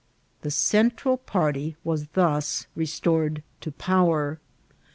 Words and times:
The 0.41 0.49
Central 0.49 1.15
party 1.15 1.75
was 1.83 2.07
thus 2.13 2.65
restored 2.75 3.43
to 3.59 3.71
power. 3.71 4.39